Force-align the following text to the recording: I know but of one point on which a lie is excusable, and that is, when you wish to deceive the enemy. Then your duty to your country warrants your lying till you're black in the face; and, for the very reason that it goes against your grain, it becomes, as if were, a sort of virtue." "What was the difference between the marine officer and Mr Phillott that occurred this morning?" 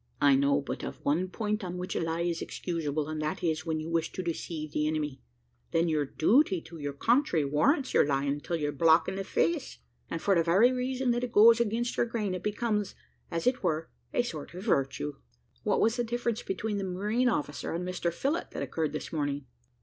I 0.19 0.33
know 0.35 0.61
but 0.61 0.81
of 0.81 0.95
one 1.05 1.27
point 1.27 1.63
on 1.63 1.77
which 1.77 1.95
a 1.95 1.99
lie 2.01 2.21
is 2.21 2.41
excusable, 2.41 3.07
and 3.07 3.21
that 3.21 3.43
is, 3.43 3.67
when 3.67 3.79
you 3.79 3.87
wish 3.87 4.11
to 4.13 4.23
deceive 4.23 4.71
the 4.71 4.87
enemy. 4.87 5.21
Then 5.73 5.87
your 5.89 6.05
duty 6.05 6.59
to 6.61 6.79
your 6.79 6.93
country 6.93 7.45
warrants 7.45 7.93
your 7.93 8.07
lying 8.07 8.41
till 8.41 8.55
you're 8.55 8.71
black 8.71 9.07
in 9.07 9.13
the 9.13 9.23
face; 9.23 9.77
and, 10.09 10.19
for 10.19 10.33
the 10.33 10.41
very 10.41 10.71
reason 10.71 11.11
that 11.11 11.23
it 11.23 11.31
goes 11.31 11.59
against 11.59 11.97
your 11.97 12.07
grain, 12.07 12.33
it 12.33 12.41
becomes, 12.41 12.95
as 13.29 13.45
if 13.45 13.61
were, 13.61 13.91
a 14.11 14.23
sort 14.23 14.55
of 14.55 14.63
virtue." 14.63 15.17
"What 15.61 15.79
was 15.79 15.97
the 15.97 16.03
difference 16.03 16.41
between 16.41 16.77
the 16.79 16.83
marine 16.83 17.29
officer 17.29 17.71
and 17.75 17.87
Mr 17.87 18.11
Phillott 18.11 18.49
that 18.53 18.63
occurred 18.63 18.93
this 18.93 19.13
morning?" 19.13 19.45